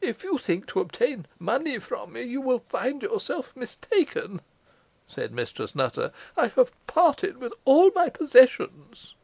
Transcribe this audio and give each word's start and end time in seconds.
"If 0.00 0.22
you 0.22 0.38
think 0.38 0.68
to 0.68 0.78
obtain 0.78 1.26
money 1.40 1.80
from 1.80 2.12
me, 2.12 2.22
you 2.22 2.40
will 2.40 2.60
find 2.68 3.02
yourself 3.02 3.50
mistaken," 3.56 4.40
said 5.08 5.32
Mistress 5.34 5.74
Nutter. 5.74 6.12
"I 6.36 6.46
have 6.46 6.70
parted 6.86 7.38
with 7.38 7.52
all 7.64 7.90
my 7.92 8.08
possessions." 8.08 9.16